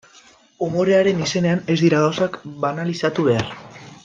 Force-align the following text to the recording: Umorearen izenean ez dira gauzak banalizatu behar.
Umorearen 0.67 1.21
izenean 1.25 1.63
ez 1.75 1.77
dira 1.83 2.01
gauzak 2.07 2.43
banalizatu 2.65 3.31
behar. 3.33 3.57